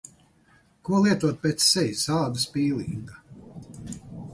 Ko 0.89 1.01
lietot 1.03 1.37
pēc 1.45 1.67
sejas 1.67 2.09
ādas 2.17 2.49
pīlinga? 2.57 3.23